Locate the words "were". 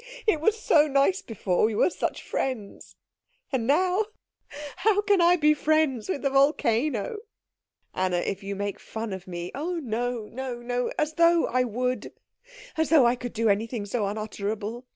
1.75-1.91